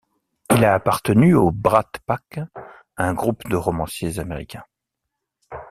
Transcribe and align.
Il 0.49 0.65
a 0.65 0.73
appartenu 0.73 1.35
au 1.35 1.51
Brat 1.51 1.91
Pack, 2.07 2.39
un 2.97 3.13
groupe 3.13 3.47
de 3.47 3.55
romanciers 3.55 4.17
américains. 4.17 4.65